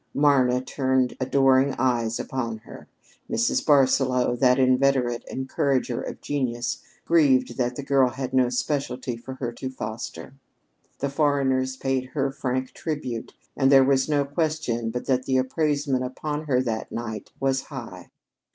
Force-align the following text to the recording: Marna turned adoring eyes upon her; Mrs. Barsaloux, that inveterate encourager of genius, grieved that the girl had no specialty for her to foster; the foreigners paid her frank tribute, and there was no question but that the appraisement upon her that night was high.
Marna 0.15 0.61
turned 0.61 1.15
adoring 1.19 1.75
eyes 1.77 2.19
upon 2.19 2.57
her; 2.65 2.87
Mrs. 3.29 3.63
Barsaloux, 3.63 4.35
that 4.39 4.57
inveterate 4.57 5.23
encourager 5.29 6.01
of 6.01 6.21
genius, 6.21 6.81
grieved 7.05 7.55
that 7.57 7.75
the 7.75 7.83
girl 7.83 8.09
had 8.09 8.33
no 8.33 8.49
specialty 8.49 9.15
for 9.15 9.35
her 9.35 9.51
to 9.51 9.69
foster; 9.69 10.33
the 11.01 11.09
foreigners 11.11 11.77
paid 11.77 12.05
her 12.15 12.31
frank 12.31 12.73
tribute, 12.73 13.35
and 13.55 13.71
there 13.71 13.83
was 13.85 14.09
no 14.09 14.25
question 14.25 14.89
but 14.89 15.05
that 15.05 15.25
the 15.27 15.37
appraisement 15.37 16.03
upon 16.03 16.45
her 16.45 16.63
that 16.63 16.91
night 16.91 17.29
was 17.39 17.65
high. 17.65 18.09